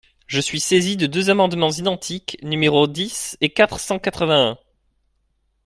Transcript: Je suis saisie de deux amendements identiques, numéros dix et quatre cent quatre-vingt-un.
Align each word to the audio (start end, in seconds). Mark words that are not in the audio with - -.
Je 0.25 0.41
suis 0.41 0.59
saisie 0.59 0.97
de 0.97 1.05
deux 1.05 1.29
amendements 1.29 1.69
identiques, 1.69 2.39
numéros 2.41 2.87
dix 2.87 3.37
et 3.39 3.51
quatre 3.53 3.79
cent 3.79 3.99
quatre-vingt-un. 3.99 4.57